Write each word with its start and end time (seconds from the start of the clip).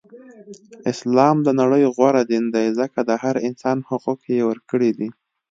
اسلام 0.91 1.37
د 1.43 1.47
نړی 1.61 1.83
غوره 1.95 2.21
دین 2.31 2.45
دی 2.55 2.67
ځکه 2.79 2.99
د 3.09 3.11
هر 3.23 3.35
انسان 3.47 3.77
حقوق 3.89 4.19
یی 4.33 4.39
ورکړی 4.49 4.89
دی. 4.97 5.09